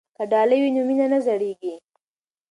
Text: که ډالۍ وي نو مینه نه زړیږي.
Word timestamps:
که 0.17 0.23
ډالۍ 0.31 0.59
وي 0.61 0.71
نو 0.75 0.81
مینه 0.87 1.05
نه 1.13 1.19
زړیږي. 1.27 1.73